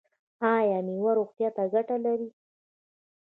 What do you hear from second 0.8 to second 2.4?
میوه روغتیا ته ګټه لري؟